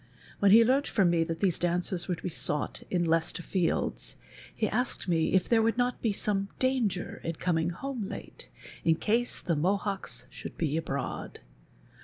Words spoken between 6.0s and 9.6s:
be some danger in coming home late, in case the